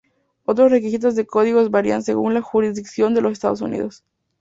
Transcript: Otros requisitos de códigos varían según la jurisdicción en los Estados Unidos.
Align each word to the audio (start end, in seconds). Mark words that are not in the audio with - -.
Otros 0.45 0.71
requisitos 0.71 1.13
de 1.15 1.27
códigos 1.27 1.69
varían 1.69 2.01
según 2.01 2.33
la 2.33 2.41
jurisdicción 2.41 3.15
en 3.15 3.21
los 3.21 3.33
Estados 3.33 3.61
Unidos. 3.61 4.03